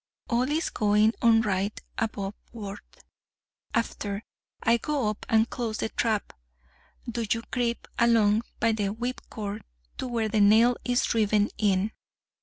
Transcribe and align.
All 0.31 0.49
is 0.49 0.71
going 0.71 1.13
on 1.21 1.41
right 1.43 1.79
aboveboard. 1.99 2.79
After 3.75 4.23
I 4.63 4.77
go 4.77 5.11
up 5.11 5.27
and 5.29 5.47
close 5.47 5.77
the 5.77 5.89
trap, 5.89 6.33
do 7.07 7.23
you 7.31 7.43
creep 7.51 7.87
along 7.99 8.41
by 8.59 8.71
the 8.71 8.87
whipcord 8.87 9.61
to 9.99 10.07
where 10.07 10.27
the 10.27 10.41
nail 10.41 10.75
is 10.83 11.03
driven 11.03 11.51
in. 11.59 11.91